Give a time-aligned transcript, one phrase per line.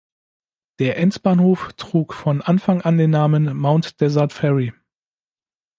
[0.79, 4.73] Der Endbahnhof trug von Anfang an den Namen "Mount Desert Ferry".